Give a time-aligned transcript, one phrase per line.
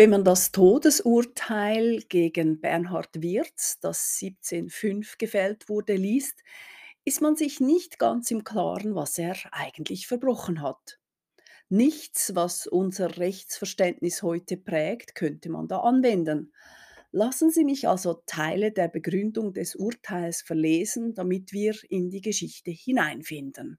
[0.00, 6.42] Wenn man das Todesurteil gegen Bernhard Wirz, das 1705 gefällt wurde, liest,
[7.04, 10.98] ist man sich nicht ganz im Klaren, was er eigentlich verbrochen hat.
[11.68, 16.54] Nichts, was unser Rechtsverständnis heute prägt, könnte man da anwenden.
[17.12, 22.70] Lassen Sie mich also Teile der Begründung des Urteils verlesen, damit wir in die Geschichte
[22.70, 23.78] hineinfinden.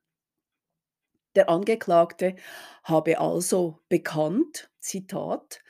[1.33, 2.35] Der Angeklagte
[2.83, 5.63] habe also bekannt, Zitat,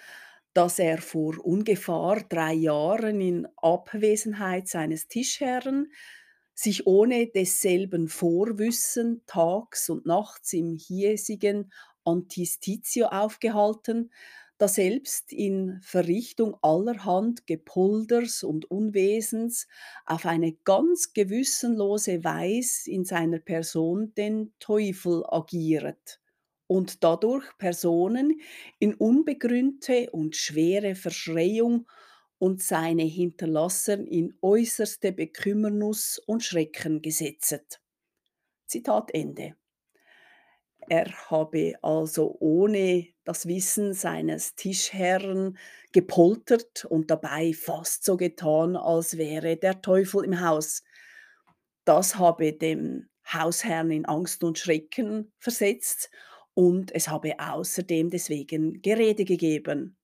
[0.54, 5.92] dass er vor ungefähr drei Jahren in Abwesenheit seines Tischherren
[6.54, 11.72] sich ohne desselben Vorwissen tags und nachts im hiesigen
[12.06, 14.12] Antistitio aufgehalten,
[14.58, 19.68] daselbst in Verrichtung allerhand Gepulders und Unwesens
[20.06, 26.21] auf eine ganz gewissenlose Weis in seiner Person den Teufel agieret
[26.72, 28.40] und dadurch Personen
[28.80, 31.86] in unbegründete und schwere Verschreyung
[32.38, 37.82] und seine Hinterlassen in äußerste Bekümmernuss und Schrecken gesetzet.
[38.68, 39.58] Zitat Ende.
[40.88, 45.58] Er habe also ohne das Wissen seines Tischherren
[45.92, 50.84] gepoltert und dabei fast so getan, als wäre der Teufel im Haus.
[51.84, 56.10] Das habe dem Hausherrn in Angst und Schrecken versetzt
[56.54, 59.98] und es habe außerdem deswegen Gerede gegeben.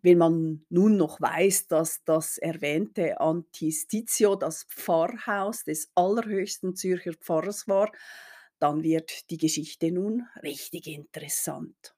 [0.00, 7.68] Wenn man nun noch weiß, dass das erwähnte Antistitio das Pfarrhaus des allerhöchsten Zürcher Pfarrers
[7.68, 7.92] war,
[8.58, 11.94] dann wird die Geschichte nun richtig interessant.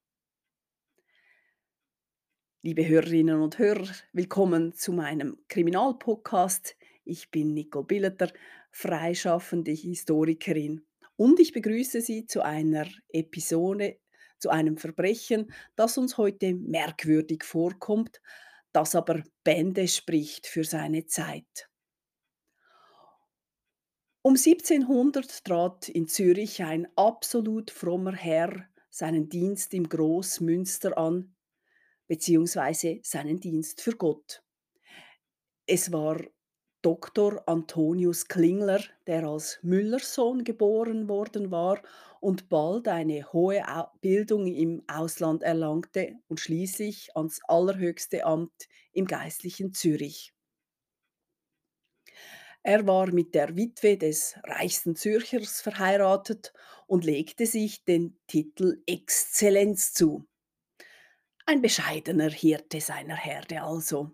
[2.63, 6.77] Liebe Hörerinnen und Hörer, willkommen zu meinem Kriminalpodcast.
[7.05, 8.33] Ich bin Nicole Billeter,
[8.71, 10.87] freischaffende Historikerin.
[11.17, 13.99] Und ich begrüße Sie zu einer Episode,
[14.39, 18.21] zu einem Verbrechen, das uns heute merkwürdig vorkommt,
[18.73, 21.69] das aber Bände spricht für seine Zeit.
[24.23, 31.35] Um 1700 trat in Zürich ein absolut frommer Herr seinen Dienst im Großmünster an,
[32.07, 34.43] beziehungsweise seinen Dienst für Gott.
[35.67, 36.21] Es war
[36.85, 37.43] Dr.
[37.47, 41.81] Antonius Klingler, der als Müllerssohn geboren worden war
[42.21, 43.65] und bald eine hohe
[44.03, 50.35] Bildung im Ausland erlangte und schließlich ans allerhöchste Amt im geistlichen Zürich.
[52.63, 56.53] Er war mit der Witwe des reichsten Zürchers verheiratet
[56.87, 60.27] und legte sich den Titel Exzellenz zu.
[61.47, 64.13] Ein bescheidener Hirte seiner Herde also.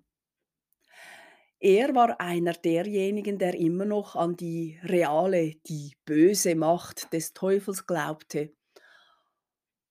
[1.63, 7.87] Er war einer derjenigen, der immer noch an die reale, die böse Macht des Teufels
[7.87, 8.55] glaubte.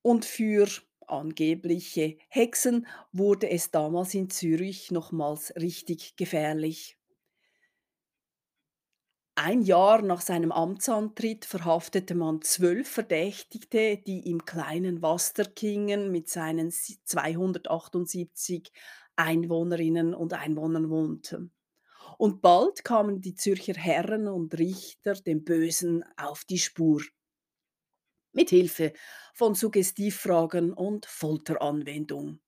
[0.02, 0.66] Und für
[1.06, 6.98] angebliche Hexen wurde es damals in Zürich nochmals richtig gefährlich.
[9.36, 16.72] Ein Jahr nach seinem Amtsantritt verhaftete man zwölf Verdächtigte, die im kleinen Wasterkingen mit seinen
[16.72, 18.72] 278
[19.14, 21.52] Einwohnerinnen und Einwohnern wohnten.
[22.20, 27.00] Und bald kamen die Zürcher Herren und Richter dem Bösen auf die Spur.
[28.32, 28.92] Mit Hilfe
[29.32, 32.40] von Suggestivfragen und Folteranwendung.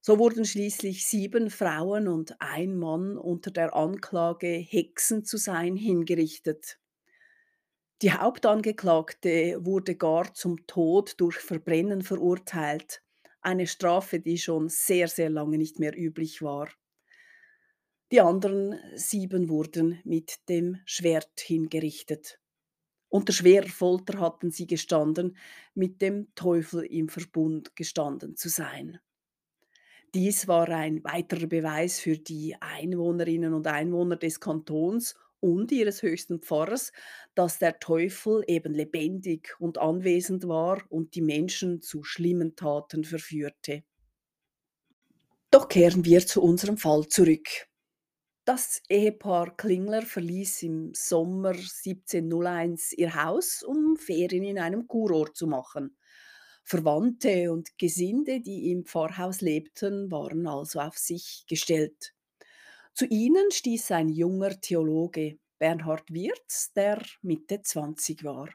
[0.00, 6.78] So wurden schließlich sieben Frauen und ein Mann unter der Anklage, Hexen zu sein, hingerichtet.
[8.02, 13.02] Die Hauptangeklagte wurde gar zum Tod durch Verbrennen verurteilt,
[13.40, 16.68] eine Strafe, die schon sehr, sehr lange nicht mehr üblich war.
[18.12, 22.38] Die anderen sieben wurden mit dem Schwert hingerichtet.
[23.08, 25.36] Unter schwerer Folter hatten sie gestanden,
[25.74, 29.00] mit dem Teufel im Verbund gestanden zu sein.
[30.14, 36.40] Dies war ein weiterer Beweis für die Einwohnerinnen und Einwohner des Kantons und ihres höchsten
[36.40, 36.92] Pfarrers,
[37.34, 43.82] dass der Teufel eben lebendig und anwesend war und die Menschen zu schlimmen Taten verführte.
[45.50, 47.68] Doch kehren wir zu unserem Fall zurück.
[48.46, 55.48] Das Ehepaar Klingler verließ im Sommer 1701 ihr Haus, um Ferien in einem Kurort zu
[55.48, 55.96] machen.
[56.62, 62.14] Verwandte und Gesinde, die im Pfarrhaus lebten, waren also auf sich gestellt.
[62.94, 68.50] Zu ihnen stieß ein junger Theologe, Bernhard Wirz, der Mitte 20 war.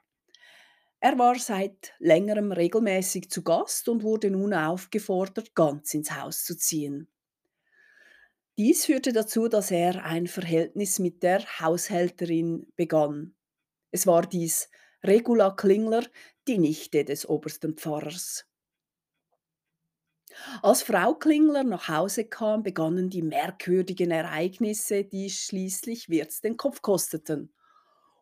[1.02, 6.56] Er war seit längerem regelmäßig zu Gast und wurde nun aufgefordert, ganz ins Haus zu
[6.56, 7.10] ziehen.
[8.62, 13.34] Dies führte dazu, dass er ein Verhältnis mit der Haushälterin begann.
[13.90, 14.69] Es war dies
[15.04, 16.06] Regula Klingler,
[16.48, 18.46] die Nichte des obersten Pfarrers.
[20.62, 26.84] Als Frau Klingler nach Hause kam, begannen die merkwürdigen Ereignisse, die schließlich Wirts den Kopf
[26.84, 27.52] kosteten.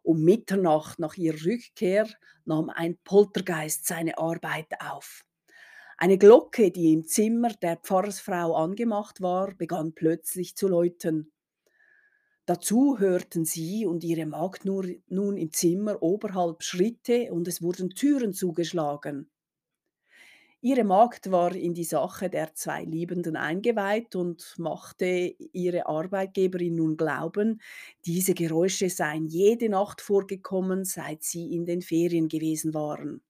[0.03, 2.07] Um Mitternacht nach ihrer Rückkehr
[2.45, 5.25] nahm ein Poltergeist seine Arbeit auf.
[6.01, 11.33] Eine Glocke, die im Zimmer der Pfarrersfrau angemacht war, begann plötzlich zu läuten.
[12.45, 17.89] Dazu hörten sie und ihre Magd nur, nun im Zimmer oberhalb Schritte und es wurden
[17.89, 19.29] Türen zugeschlagen.
[20.61, 26.95] Ihre Magd war in die Sache der zwei Liebenden eingeweiht und machte ihre Arbeitgeberin nun
[26.95, 27.59] glauben,
[28.05, 33.21] diese Geräusche seien jede Nacht vorgekommen, seit sie in den Ferien gewesen waren.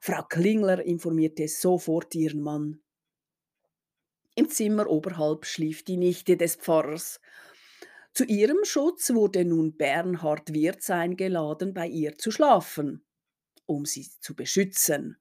[0.00, 2.80] Frau Klingler informierte sofort ihren Mann.
[4.34, 7.20] Im Zimmer oberhalb schlief die Nichte des Pfarrers.
[8.14, 13.04] Zu ihrem Schutz wurde nun Bernhard Wirz eingeladen, bei ihr zu schlafen,
[13.66, 15.18] um sie zu beschützen.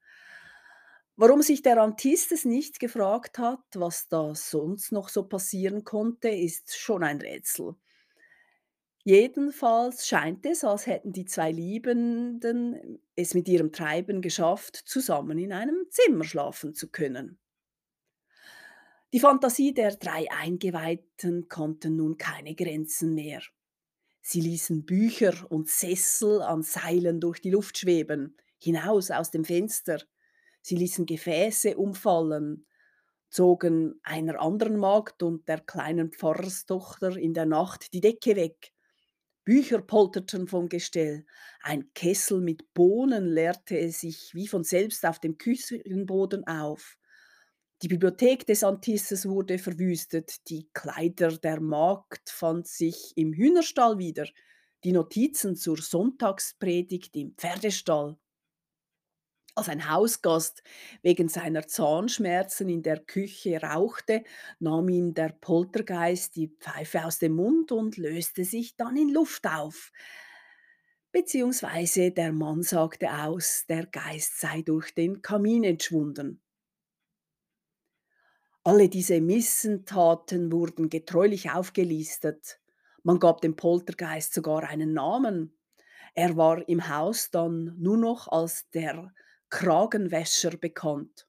[1.16, 6.78] Warum sich der Antistes nicht gefragt hat, was da sonst noch so passieren konnte, ist
[6.78, 7.76] schon ein Rätsel.
[9.08, 15.54] Jedenfalls scheint es, als hätten die zwei Liebenden es mit ihrem Treiben geschafft, zusammen in
[15.54, 17.40] einem Zimmer schlafen zu können.
[19.14, 23.42] Die Fantasie der drei Eingeweihten kannten nun keine Grenzen mehr.
[24.20, 30.02] Sie ließen Bücher und Sessel an Seilen durch die Luft schweben, hinaus aus dem Fenster.
[30.62, 32.68] Sie ließen Gefäße umfallen,
[33.30, 38.74] zogen einer anderen Magd und der kleinen Pfarrerstochter in der Nacht die Decke weg.
[39.48, 41.26] Bücher polterten vom Gestell.
[41.62, 46.98] Ein Kessel mit Bohnen leerte sich wie von selbst auf dem Küchenboden auf.
[47.82, 54.28] Die Bibliothek des Antisses wurde verwüstet, die Kleider der Magd fand sich im Hühnerstall wieder,
[54.84, 58.18] die Notizen zur Sonntagspredigt im Pferdestall.
[59.58, 60.62] Als ein Hausgast
[61.02, 64.24] wegen seiner Zahnschmerzen in der Küche rauchte,
[64.60, 69.48] nahm ihm der Poltergeist die Pfeife aus dem Mund und löste sich dann in Luft
[69.48, 69.92] auf.
[71.12, 76.40] Beziehungsweise der Mann sagte aus, der Geist sei durch den Kamin entschwunden.
[78.64, 82.60] Alle diese Missentaten wurden getreulich aufgelistet.
[83.02, 85.58] Man gab dem Poltergeist sogar einen Namen.
[86.14, 89.14] Er war im Haus dann nur noch als der
[89.50, 91.28] Kragenwäscher bekannt.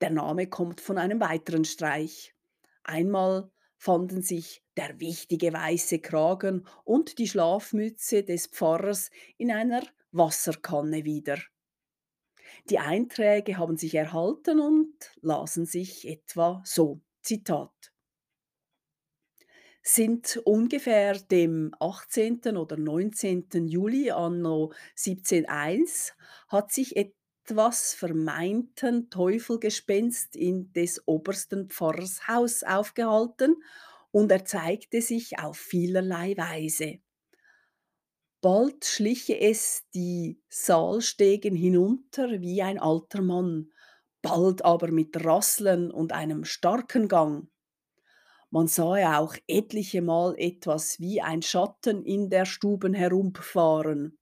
[0.00, 2.34] Der Name kommt von einem weiteren Streich.
[2.82, 9.82] Einmal fanden sich der wichtige weiße Kragen und die Schlafmütze des Pfarrers in einer
[10.12, 11.38] Wasserkanne wieder.
[12.70, 17.00] Die Einträge haben sich erhalten und lasen sich etwa so.
[17.22, 17.93] Zitat
[19.86, 22.56] sind ungefähr dem 18.
[22.56, 23.68] oder 19.
[23.68, 26.14] Juli anno 1701
[26.48, 33.56] hat sich etwas vermeinten Teufelgespenst in des obersten Pfarrers Haus aufgehalten
[34.10, 37.00] und er zeigte sich auf vielerlei Weise.
[38.40, 43.70] Bald schliche es die Saalstegen hinunter wie ein alter Mann,
[44.22, 47.48] bald aber mit Rasseln und einem starken Gang.
[48.54, 54.16] Man sahe auch etliche Mal etwas wie ein Schatten in der Stuben herumfahren.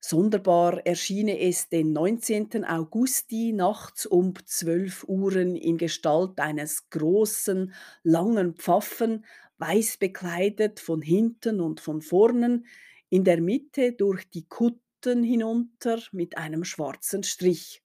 [0.00, 2.64] Sonderbar erschiene es den 19.
[2.64, 9.24] Augusti nachts um 12 Uhren in Gestalt eines großen, langen Pfaffen,
[9.58, 12.66] weiß bekleidet von hinten und von vornen,
[13.08, 17.84] in der Mitte durch die Kutten hinunter mit einem schwarzen Strich.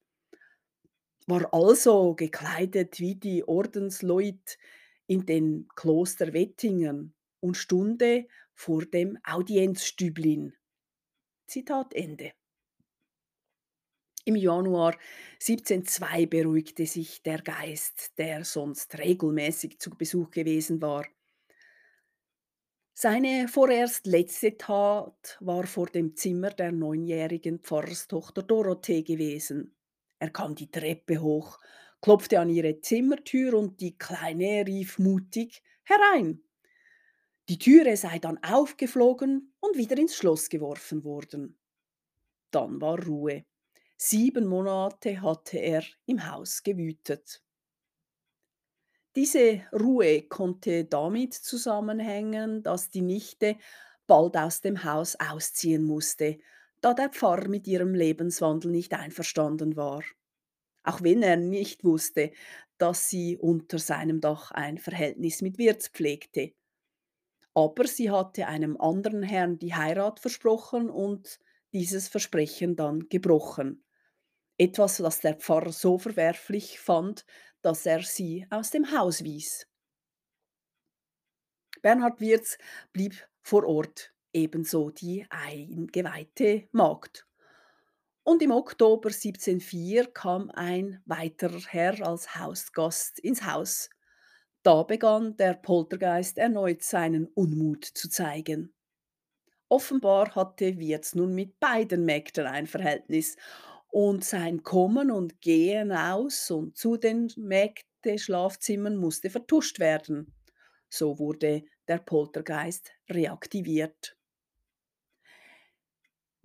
[1.27, 4.57] War also gekleidet wie die Ordensleut
[5.07, 10.53] in den Kloster Wettingen und Stunde vor dem Audienzstüblin.
[11.47, 12.31] Zitat Ende.
[14.27, 14.97] Im Januar
[15.33, 21.05] 1702 beruhigte sich der Geist, der sonst regelmäßig zu Besuch gewesen war.
[22.97, 29.75] Seine vorerst letzte Tat war vor dem Zimmer der neunjährigen Pfarrerstochter Dorothee gewesen.
[30.17, 31.59] Er kam die Treppe hoch
[32.05, 36.43] klopfte an ihre Zimmertür und die Kleine rief mutig herein.
[37.49, 41.57] Die Türe sei dann aufgeflogen und wieder ins Schloss geworfen worden.
[42.51, 43.45] Dann war Ruhe.
[43.97, 47.41] Sieben Monate hatte er im Haus gewütet.
[49.15, 53.57] Diese Ruhe konnte damit zusammenhängen, dass die Nichte
[54.05, 56.37] bald aus dem Haus ausziehen musste,
[56.81, 60.03] da der Pfarrer mit ihrem Lebenswandel nicht einverstanden war
[60.85, 62.31] auch wenn er nicht wusste,
[62.77, 66.53] dass sie unter seinem Dach ein Verhältnis mit Wirts pflegte.
[67.53, 71.39] Aber sie hatte einem anderen Herrn die Heirat versprochen und
[71.73, 73.83] dieses Versprechen dann gebrochen.
[74.57, 77.25] Etwas, das der Pfarrer so verwerflich fand,
[77.61, 79.67] dass er sie aus dem Haus wies.
[81.81, 82.57] Bernhard Wirz
[82.93, 87.27] blieb vor Ort, ebenso die eingeweihte Magd.
[88.27, 93.91] Und im Oktober 1704 kam ein weiterer Herr als Hausgast ins Haus.
[94.63, 98.73] Da begann der Poltergeist erneut seinen Unmut zu zeigen.
[99.69, 103.35] Offenbar hatte Wirz nun mit beiden Mägden ein Verhältnis
[103.89, 110.33] und sein Kommen und Gehen aus und zu den Mägdeschlafzimmern musste vertuscht werden.
[110.89, 114.17] So wurde der Poltergeist reaktiviert.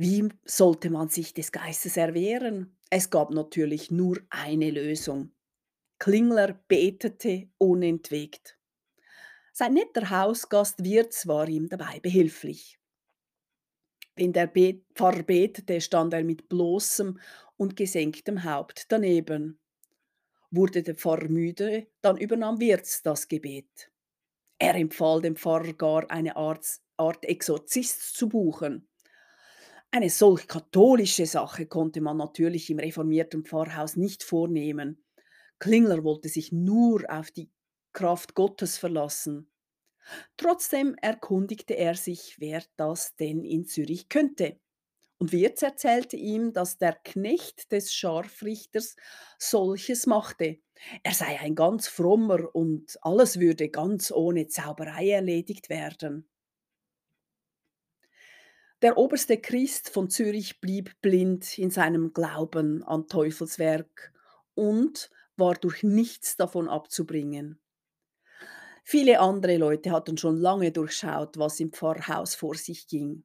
[0.02, 2.74] Wie sollte man sich des Geistes erwehren?
[2.88, 5.32] Es gab natürlich nur eine Lösung.
[5.98, 8.58] Klingler betete unentwegt.
[9.52, 12.80] Sein netter Hausgast Wirz war ihm dabei behilflich.
[14.16, 17.20] Wenn der Bet Pfarrer betete, stand er mit bloßem
[17.58, 19.60] und gesenktem Haupt daneben.
[20.50, 23.92] Wurde der Pfarrer müde, dann übernahm Wirz das Gebet.
[24.58, 28.89] Er empfahl dem Pfarrer gar, eine Art, Art Exorzist zu buchen.
[29.92, 35.04] Eine solch katholische Sache konnte man natürlich im reformierten Pfarrhaus nicht vornehmen.
[35.58, 37.50] Klingler wollte sich nur auf die
[37.92, 39.50] Kraft Gottes verlassen.
[40.36, 44.60] Trotzdem erkundigte er sich, wer das denn in Zürich könnte.
[45.18, 48.96] Und Wirz erzählte ihm, dass der Knecht des Scharfrichters
[49.38, 50.60] solches machte.
[51.04, 56.28] Er sei ein ganz frommer und alles würde ganz ohne Zauberei erledigt werden.
[58.82, 64.12] Der oberste Christ von Zürich blieb blind in seinem Glauben an Teufelswerk
[64.54, 67.60] und war durch nichts davon abzubringen.
[68.82, 73.24] Viele andere Leute hatten schon lange durchschaut, was im Pfarrhaus vor sich ging.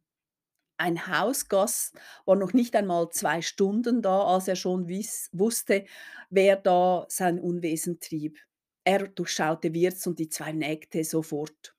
[0.77, 1.95] Ein Hausgast
[2.25, 5.85] war noch nicht einmal zwei Stunden da, als er schon wiss, wusste,
[6.29, 8.37] wer da sein Unwesen trieb.
[8.83, 11.74] Er durchschaute Wirz und die zwei Nägte sofort.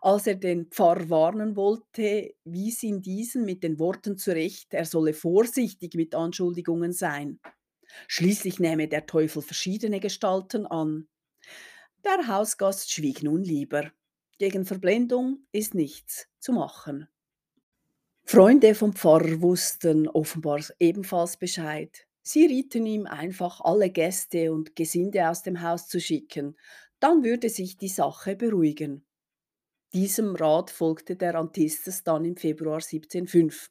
[0.00, 5.14] Als er den Pfarrer warnen wollte, wies ihn diesen mit den Worten zurecht, er solle
[5.14, 7.40] vorsichtig mit Anschuldigungen sein.
[8.06, 11.08] Schließlich nähme der Teufel verschiedene Gestalten an.
[12.04, 13.90] Der Hausgast schwieg nun lieber.
[14.38, 17.08] Gegen Verblendung ist nichts zu machen.
[18.24, 22.06] Freunde vom Pfarrer wussten offenbar ebenfalls Bescheid.
[22.22, 26.56] Sie rieten ihm einfach, alle Gäste und Gesinde aus dem Haus zu schicken,
[27.00, 29.07] dann würde sich die Sache beruhigen.
[29.94, 33.70] Diesem Rat folgte der Antistes dann im Februar 1705.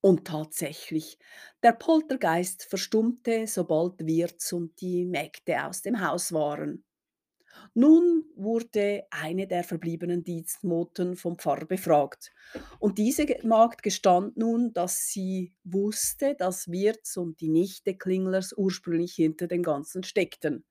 [0.00, 1.18] Und tatsächlich,
[1.64, 6.84] der Poltergeist verstummte, sobald Wirz und die Mägde aus dem Haus waren.
[7.74, 12.32] Nun wurde eine der verbliebenen Dienstmoten vom Pfarrer befragt.
[12.78, 19.14] Und diese Magd gestand nun, dass sie wusste, dass Wirz und die Nichte Klinglers ursprünglich
[19.14, 20.64] hinter dem Ganzen steckten.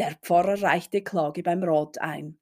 [0.00, 2.41] Der Pfarrer reichte Klage beim Rat ein.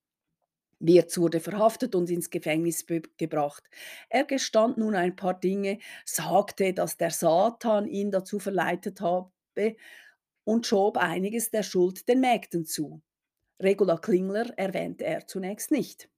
[0.80, 2.87] Wirz wurde verhaftet und ins Gefängnis
[3.18, 3.62] gebracht.
[4.08, 9.30] Er gestand nun ein paar Dinge, sagte, dass der Satan ihn dazu verleitet habe
[10.44, 13.02] und schob einiges der Schuld den Mägden zu.
[13.60, 16.08] Regula Klingler erwähnte er zunächst nicht.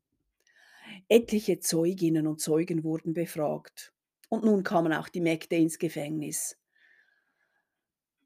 [1.09, 3.93] Etliche Zeuginnen und Zeugen wurden befragt.
[4.29, 6.57] Und nun kamen auch die Mägde ins Gefängnis.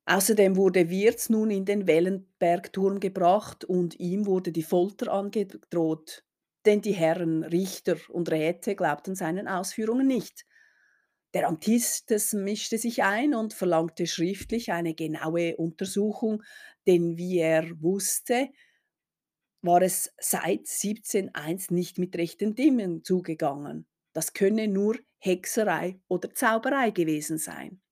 [0.07, 6.25] Außerdem wurde Wirz nun in den Wellenbergturm gebracht und ihm wurde die Folter angedroht,
[6.65, 10.47] denn die Herren Richter und Räte glaubten seinen Ausführungen nicht.
[11.35, 16.43] Der Antistes mischte sich ein und verlangte schriftlich eine genaue Untersuchung,
[16.87, 18.49] denn wie er wusste,
[19.61, 23.87] war es seit 1701 nicht mit rechten Dingen zugegangen.
[24.15, 27.83] Das könne nur Hexerei oder Zauberei gewesen sein.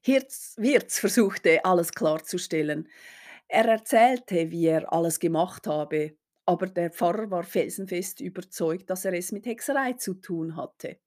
[0.00, 2.88] Hirz, Wirz versuchte alles klarzustellen.
[3.48, 9.12] Er erzählte, wie er alles gemacht habe, aber der Pfarrer war felsenfest überzeugt, dass er
[9.12, 10.98] es mit Hexerei zu tun hatte.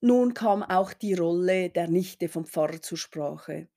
[0.00, 3.68] Nun kam auch die Rolle der Nichte vom Pfarrer zur Sprache.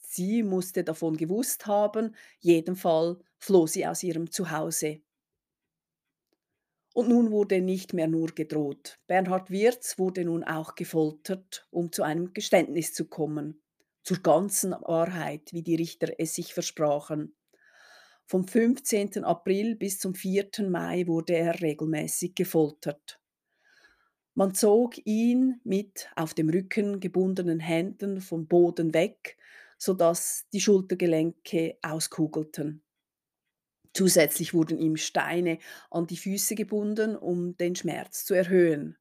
[0.00, 5.00] Sie musste davon gewusst haben, jedenfalls floh sie aus ihrem Zuhause.
[6.92, 8.98] Und nun wurde nicht mehr nur gedroht.
[9.06, 13.62] Bernhard Wirz wurde nun auch gefoltert, um zu einem Geständnis zu kommen.
[14.02, 17.36] Zur ganzen Wahrheit, wie die Richter es sich versprachen.
[18.26, 19.24] Vom 15.
[19.24, 20.50] April bis zum 4.
[20.68, 23.20] Mai wurde er regelmäßig gefoltert.
[24.34, 29.36] Man zog ihn mit auf dem Rücken gebundenen Händen vom Boden weg
[29.80, 32.82] sodass die Schultergelenke auskugelten.
[33.92, 35.58] Zusätzlich wurden ihm Steine
[35.90, 38.96] an die Füße gebunden, um den Schmerz zu erhöhen.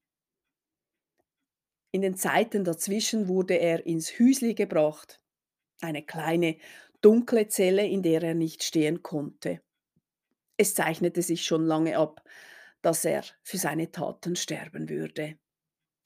[1.91, 5.21] In den Zeiten dazwischen wurde er ins Hüsli gebracht,
[5.81, 6.57] eine kleine,
[7.01, 9.61] dunkle Zelle, in der er nicht stehen konnte.
[10.57, 12.23] Es zeichnete sich schon lange ab,
[12.81, 15.37] dass er für seine Taten sterben würde.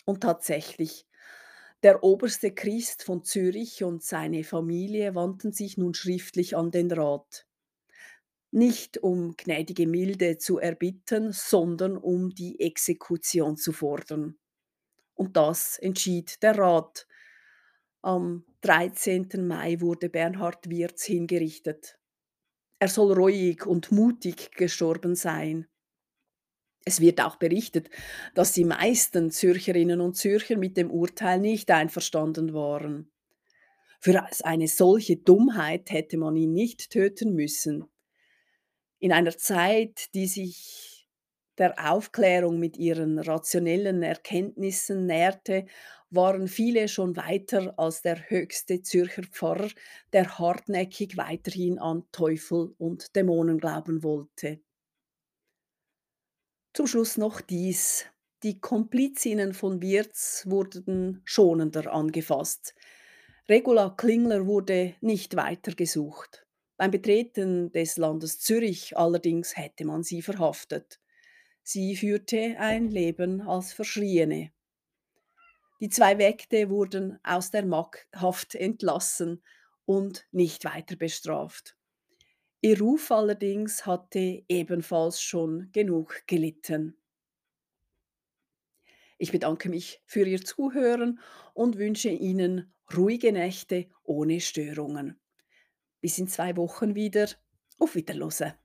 [0.05, 1.07] Und tatsächlich,
[1.81, 7.45] der oberste Christ von Zürich und seine Familie wandten sich nun schriftlich an den Rat.
[8.55, 14.37] Nicht um gnädige Milde zu erbitten, sondern um die Exekution zu fordern.
[15.15, 17.07] Und das entschied der Rat.
[18.03, 19.47] Am 13.
[19.47, 21.97] Mai wurde Bernhard Wirz hingerichtet.
[22.77, 25.67] Er soll reuig und mutig gestorben sein.
[26.85, 27.89] Es wird auch berichtet,
[28.35, 33.11] dass die meisten Zürcherinnen und Zürcher mit dem Urteil nicht einverstanden waren.
[33.99, 37.89] Für eine solche Dummheit hätte man ihn nicht töten müssen.
[39.03, 41.09] In einer Zeit, die sich
[41.57, 45.65] der Aufklärung mit ihren rationellen Erkenntnissen näherte,
[46.09, 49.67] waren viele schon weiter als der höchste Zürcher Pfarrer,
[50.13, 54.61] der hartnäckig weiterhin an Teufel und Dämonen glauben wollte.
[56.71, 58.05] Zum Schluss noch dies.
[58.41, 62.73] Die Komplizinnen von Wirz wurden schonender angefasst.
[63.49, 66.43] Regula Klingler wurde nicht weiter gesucht.
[66.83, 70.99] Beim Betreten des Landes Zürich allerdings hätte man sie verhaftet.
[71.61, 74.51] Sie führte ein Leben als Verschriene.
[75.79, 77.65] Die zwei Wägde wurden aus der
[78.17, 79.41] Haft entlassen
[79.85, 81.77] und nicht weiter bestraft.
[82.59, 86.97] Ihr Ruf allerdings hatte ebenfalls schon genug gelitten.
[89.17, 91.21] Ich bedanke mich für Ihr Zuhören
[91.53, 95.17] und wünsche Ihnen ruhige Nächte ohne Störungen.
[96.03, 97.29] Bis in zwei Wochen wieder.
[97.79, 98.55] Auf Wiederlose.